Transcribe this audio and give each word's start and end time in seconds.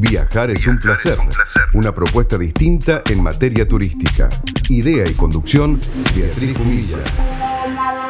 Viajar 0.00 0.50
es 0.50 0.66
un 0.66 0.78
placer. 0.78 1.18
Una 1.74 1.94
propuesta 1.94 2.38
distinta 2.38 3.02
en 3.06 3.22
materia 3.22 3.68
turística. 3.68 4.30
Idea 4.70 5.06
y 5.06 5.12
conducción, 5.12 5.78
Beatriz 6.16 6.58
Humilla. 6.58 6.96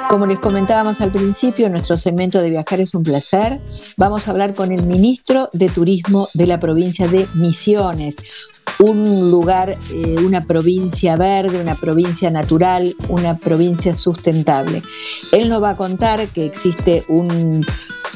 Como 0.09 0.25
les 0.27 0.39
comentábamos 0.39 1.01
al 1.01 1.11
principio, 1.11 1.67
en 1.67 1.73
nuestro 1.73 1.97
segmento 1.97 2.41
de 2.41 2.51
Viajar 2.51 2.79
es 2.79 2.95
un 2.95 3.03
placer, 3.03 3.61
vamos 3.97 4.29
a 4.29 4.31
hablar 4.31 4.55
con 4.55 4.71
el 4.71 4.85
ministro 4.85 5.51
de 5.53 5.69
Turismo 5.69 6.29
de 6.33 6.47
la 6.47 6.61
provincia 6.61 7.09
de 7.09 7.27
Misiones, 7.35 8.19
un 8.79 9.29
lugar, 9.29 9.77
eh, 9.93 10.17
una 10.25 10.45
provincia 10.45 11.17
verde, 11.17 11.61
una 11.61 11.75
provincia 11.75 12.31
natural, 12.31 12.95
una 13.09 13.37
provincia 13.37 13.97
sustentable. 13.97 14.85
Él 15.33 15.49
nos 15.49 15.61
va 15.61 15.71
a 15.71 15.77
contar 15.77 16.29
que 16.29 16.45
existe 16.45 17.05
un, 17.09 17.67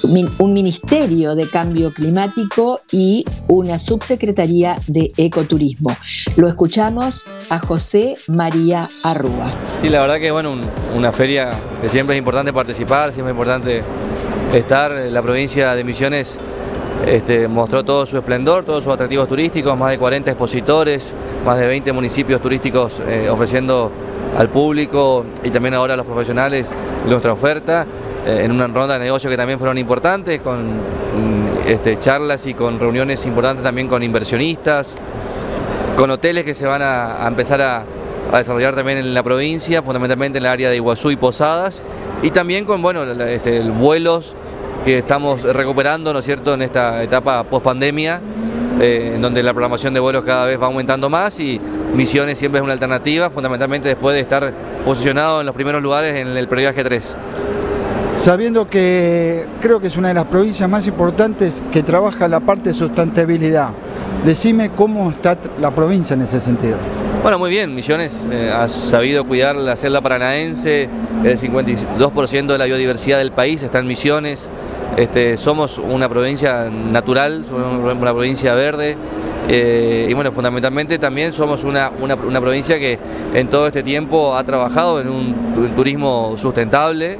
un 0.05 0.52
ministerio 0.52 1.34
de 1.34 1.48
cambio 1.48 1.93
climático 1.93 2.80
y 2.93 3.25
una 3.48 3.79
subsecretaría 3.79 4.77
de 4.87 5.12
ecoturismo. 5.16 5.97
Lo 6.37 6.48
escuchamos 6.48 7.27
a 7.51 7.59
José 7.59 8.16
María 8.28 8.88
Arrúa. 9.02 9.52
Sí, 9.80 9.88
la 9.88 10.01
verdad 10.01 10.19
que 10.19 10.30
bueno, 10.30 10.56
una 10.95 11.12
feria 11.12 11.51
que 11.80 11.88
siempre 11.88 12.16
es 12.16 12.19
importante 12.19 12.52
participar, 12.52 13.12
siempre 13.12 13.33
es 13.33 13.34
importante 13.34 13.83
estar. 14.52 14.92
La 15.11 15.23
provincia 15.23 15.75
de 15.75 15.84
Misiones 15.84 16.36
este, 17.06 17.48
mostró 17.48 17.84
todo 17.84 18.06
su 18.06 18.16
esplendor, 18.16 18.64
todos 18.64 18.84
sus 18.84 18.92
atractivos 18.92 19.28
turísticos, 19.28 19.77
más 19.77 19.91
de 19.91 19.98
40 19.98 20.30
expositores, 20.30 21.12
más 21.45 21.59
de 21.59 21.66
20 21.66 21.92
municipios 21.92 22.41
turísticos 22.41 23.00
eh, 23.06 23.28
ofreciendo 23.28 23.91
al 24.39 24.48
público 24.48 25.25
y 25.42 25.50
también 25.50 25.75
ahora 25.75 25.95
a 25.95 25.97
los 25.97 26.06
profesionales 26.06 26.66
nuestra 27.06 27.33
oferta. 27.33 27.86
Eh, 28.27 28.45
en 28.45 28.52
una 28.52 28.66
ronda 28.66 28.95
de 28.95 29.05
negocio 29.05 29.28
que 29.28 29.37
también 29.37 29.59
fueron 29.59 29.77
importantes, 29.77 30.41
con 30.41 30.62
mm, 30.62 31.66
este, 31.66 31.98
charlas 31.98 32.47
y 32.47 32.55
con 32.55 32.80
reuniones 32.80 33.27
importantes 33.27 33.62
también 33.62 33.87
con 33.87 34.02
inversionistas, 34.02 34.95
con 35.97 36.10
hoteles 36.10 36.45
que 36.45 36.55
se 36.55 36.66
van 36.66 36.80
a, 36.83 37.27
empezar 37.27 37.61
a, 37.61 37.84
desarrollar 38.34 38.75
también 38.75 38.98
en 38.98 39.12
la 39.12 39.22
provincia, 39.22 39.83
fundamentalmente 39.83 40.39
en 40.39 40.45
el 40.45 40.50
área 40.50 40.70
de 40.70 40.77
Iguazú 40.77 41.11
y 41.11 41.17
Posadas, 41.17 41.83
y 42.22 42.30
también 42.30 42.64
con 42.64 42.80
bueno, 42.80 43.05
este, 43.05 43.61
vuelos 43.61 44.34
que 44.86 44.98
estamos 44.98 45.42
recuperando, 45.42 46.12
¿no 46.12 46.19
es 46.19 46.25
cierto?, 46.25 46.55
en 46.55 46.62
esta 46.62 47.02
etapa 47.02 47.45
post 47.45 47.64
pandemia, 47.64 48.20
eh, 48.80 49.12
en 49.14 49.20
donde 49.20 49.42
la 49.42 49.52
programación 49.52 49.92
de 49.92 50.00
vuelos 50.00 50.25
cada 50.25 50.47
vez 50.47 50.61
va 50.61 50.67
aumentando 50.67 51.11
más 51.11 51.39
y 51.39 51.61
Misiones 51.95 52.39
siempre 52.39 52.58
es 52.58 52.64
una 52.64 52.72
alternativa, 52.72 53.30
fundamentalmente 53.30 53.89
después 53.89 54.14
de 54.14 54.20
estar 54.20 54.52
posicionado 54.84 55.41
en 55.41 55.47
los 55.47 55.55
primeros 55.55 55.80
lugares 55.80 56.17
en 56.17 56.36
el 56.36 56.48
previaje 56.48 56.83
3 56.83 57.17
sabiendo 58.25 58.67
que 58.67 59.44
creo 59.61 59.80
que 59.80 59.89
es 59.89 59.98
una 59.98 60.08
de 60.08 60.14
las 60.14 60.25
provincias 60.25 60.67
más 60.67 60.86
importantes 60.86 61.62
que 61.70 61.83
trabaja 61.83 62.27
la 62.27 62.41
parte 62.41 62.70
de 62.70 62.75
sustentabilidad. 62.75 63.69
Decime 64.25 64.70
cómo 64.70 65.11
está 65.11 65.36
la 65.61 65.75
provincia 65.75 66.14
en 66.14 66.22
ese 66.22 66.41
sentido. 66.41 66.78
Bueno, 67.20 67.39
muy 67.39 67.50
bien, 67.50 67.75
Misiones 67.75 68.19
eh, 68.30 68.50
ha 68.50 68.67
sabido 68.69 69.27
cuidar 69.27 69.56
la 69.56 69.77
selva 69.77 70.00
paranaense, 70.00 70.89
el 71.22 71.39
52% 71.39 72.47
de 72.47 72.56
la 72.56 72.64
biodiversidad 72.64 73.19
del 73.19 73.33
país 73.33 73.62
está 73.62 73.80
en 73.80 73.86
Misiones, 73.86 74.48
este, 74.97 75.36
somos 75.36 75.77
una 75.77 76.08
provincia 76.08 76.70
natural, 76.70 77.45
somos 77.45 77.95
una 77.95 78.12
provincia 78.14 78.55
verde, 78.55 78.97
eh, 79.48 80.06
y 80.08 80.14
bueno, 80.14 80.33
fundamentalmente 80.33 80.98
también 80.98 81.34
somos 81.34 81.62
una, 81.62 81.91
provincia 82.41 82.78
que 82.78 82.98
en 83.34 83.48
todo 83.48 83.67
este 83.67 83.83
tiempo 83.83 84.34
ha 84.34 84.45
trabajado 84.45 84.98
en 84.98 85.11
un 85.11 85.72
turismo 85.77 86.36
sustentable, 86.39 87.19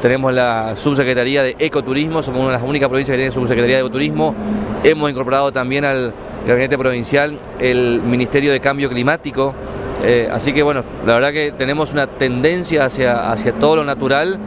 tenemos 0.00 0.32
la 0.32 0.76
subsecretaría 0.76 1.42
de 1.42 1.56
ecoturismo, 1.58 2.22
somos 2.22 2.40
una 2.40 2.52
de 2.52 2.58
las 2.58 2.62
únicas 2.62 2.88
provincias 2.88 3.14
que 3.14 3.18
tiene 3.18 3.30
subsecretaría 3.30 3.76
de 3.76 3.80
ecoturismo. 3.82 4.34
Hemos 4.82 5.10
incorporado 5.10 5.52
también 5.52 5.84
al 5.84 6.14
gabinete 6.46 6.78
provincial 6.78 7.38
el 7.58 8.00
Ministerio 8.02 8.52
de 8.52 8.60
Cambio 8.60 8.88
Climático. 8.88 9.54
Eh, 10.02 10.28
así 10.32 10.52
que 10.52 10.62
bueno, 10.62 10.84
la 11.06 11.14
verdad 11.14 11.32
que 11.32 11.52
tenemos 11.52 11.92
una 11.92 12.06
tendencia 12.06 12.84
hacia, 12.84 13.30
hacia 13.30 13.52
todo 13.52 13.76
lo 13.76 13.84
natural 13.84 14.38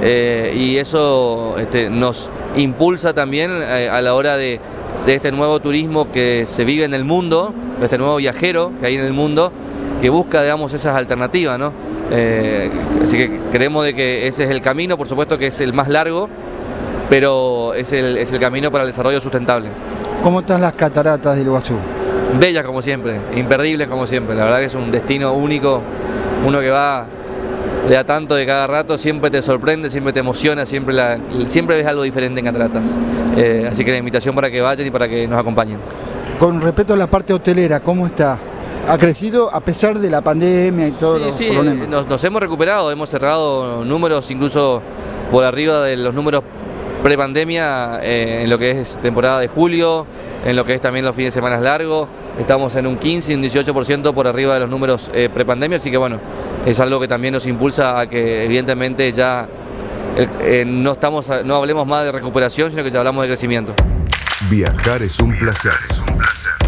eh, 0.00 0.54
y 0.56 0.76
eso 0.76 1.56
este, 1.58 1.90
nos 1.90 2.30
impulsa 2.56 3.12
también 3.12 3.50
eh, 3.52 3.88
a 3.90 4.00
la 4.00 4.14
hora 4.14 4.36
de, 4.36 4.60
de 5.04 5.14
este 5.14 5.32
nuevo 5.32 5.60
turismo 5.60 6.10
que 6.10 6.46
se 6.46 6.64
vive 6.64 6.84
en 6.84 6.94
el 6.94 7.04
mundo, 7.04 7.52
este 7.82 7.98
nuevo 7.98 8.16
viajero 8.16 8.72
que 8.80 8.86
hay 8.86 8.94
en 8.94 9.04
el 9.04 9.12
mundo, 9.12 9.52
que 10.00 10.10
busca, 10.10 10.42
digamos, 10.42 10.72
esas 10.72 10.96
alternativas, 10.96 11.58
¿no? 11.58 11.72
Eh, 12.10 12.70
así 13.02 13.16
que 13.16 13.40
creemos 13.52 13.84
de 13.84 13.94
que 13.94 14.26
ese 14.26 14.44
es 14.44 14.50
el 14.50 14.60
camino, 14.60 14.96
por 14.96 15.06
supuesto 15.06 15.38
que 15.38 15.46
es 15.48 15.60
el 15.60 15.72
más 15.72 15.88
largo, 15.88 16.28
pero 17.08 17.74
es 17.74 17.92
el, 17.92 18.16
es 18.16 18.32
el 18.32 18.40
camino 18.40 18.70
para 18.70 18.84
el 18.84 18.90
desarrollo 18.90 19.20
sustentable. 19.20 19.68
¿Cómo 20.22 20.40
están 20.40 20.60
las 20.60 20.74
cataratas 20.74 21.36
del 21.36 21.46
Iguazú? 21.46 21.74
Bellas 22.38 22.64
como 22.64 22.80
siempre, 22.82 23.20
imperdibles 23.34 23.88
como 23.88 24.06
siempre, 24.06 24.34
la 24.34 24.44
verdad 24.44 24.58
que 24.60 24.66
es 24.66 24.74
un 24.74 24.90
destino 24.90 25.32
único, 25.32 25.82
uno 26.46 26.60
que 26.60 26.70
va 26.70 27.06
de 27.88 27.96
a 27.96 28.04
tanto 28.04 28.34
de 28.34 28.46
cada 28.46 28.66
rato, 28.66 28.96
siempre 28.96 29.30
te 29.30 29.42
sorprende, 29.42 29.90
siempre 29.90 30.12
te 30.12 30.20
emociona, 30.20 30.64
siempre, 30.64 30.94
la, 30.94 31.18
siempre 31.46 31.76
ves 31.76 31.86
algo 31.86 32.02
diferente 32.02 32.40
en 32.40 32.46
cataratas. 32.46 32.94
Eh, 33.36 33.66
así 33.70 33.84
que 33.84 33.90
la 33.90 33.98
invitación 33.98 34.34
para 34.34 34.50
que 34.50 34.60
vayan 34.60 34.86
y 34.86 34.90
para 34.90 35.08
que 35.08 35.26
nos 35.26 35.38
acompañen. 35.38 35.78
Con 36.38 36.60
respecto 36.60 36.94
a 36.94 36.96
la 36.96 37.08
parte 37.08 37.32
hotelera, 37.32 37.80
¿cómo 37.80 38.06
está? 38.06 38.38
Ha 38.88 38.98
crecido 38.98 39.54
a 39.54 39.60
pesar 39.60 39.98
de 39.98 40.10
la 40.10 40.20
pandemia 40.20 40.88
y 40.88 40.92
todo 40.92 41.30
sí, 41.30 41.48
sí, 41.48 41.56
Nos, 41.88 42.24
hemos 42.24 42.40
recuperado, 42.40 42.90
hemos 42.90 43.08
cerrado 43.08 43.84
números 43.84 44.30
incluso 44.30 44.82
por 45.30 45.44
arriba 45.44 45.84
de 45.84 45.96
los 45.96 46.14
números 46.14 46.42
prepandemia 47.02 48.00
eh, 48.02 48.42
en 48.42 48.50
lo 48.50 48.58
que 48.58 48.72
es 48.72 48.98
temporada 49.00 49.40
de 49.40 49.48
julio, 49.48 50.06
en 50.44 50.54
lo 50.56 50.64
que 50.64 50.74
es 50.74 50.80
también 50.80 51.04
los 51.04 51.14
fines 51.14 51.32
de 51.34 51.38
semana 51.38 51.58
largos. 51.58 52.08
Estamos 52.38 52.74
en 52.74 52.86
un 52.86 52.96
15 52.96 53.32
y 53.32 53.34
un 53.34 53.42
18% 53.42 54.14
por 54.14 54.26
arriba 54.26 54.54
de 54.54 54.60
los 54.60 54.70
números 54.70 55.10
eh, 55.14 55.28
prepandemia, 55.32 55.78
así 55.78 55.90
que 55.90 55.96
bueno, 55.96 56.18
es 56.66 56.78
algo 56.80 57.00
que 57.00 57.08
también 57.08 57.34
nos 57.34 57.46
impulsa 57.46 58.00
a 58.00 58.06
que 58.08 58.44
evidentemente 58.44 59.10
ya 59.12 59.48
eh, 60.16 60.64
no, 60.66 60.92
estamos, 60.92 61.26
no 61.44 61.56
hablemos 61.56 61.86
más 61.86 62.04
de 62.04 62.12
recuperación, 62.12 62.70
sino 62.70 62.82
que 62.82 62.90
ya 62.90 62.98
hablamos 62.98 63.22
de 63.22 63.28
crecimiento. 63.28 63.74
Viajar 64.48 65.02
es 65.02 65.18
un 65.20 65.36
placer. 65.36 65.72
Es 65.90 66.00
un 66.00 66.16
placer. 66.16 66.59